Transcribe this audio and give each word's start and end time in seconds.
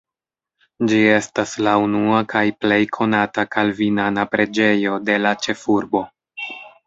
Ĝi 0.91 1.01
estas 1.15 1.51
la 1.67 1.73
unua 1.87 2.21
kaj 2.31 2.41
plej 2.65 2.79
konata 2.97 3.45
kalvinana 3.57 4.25
preĝejo 4.33 4.97
de 5.11 5.19
la 5.27 5.35
ĉefurbo. 5.47 6.05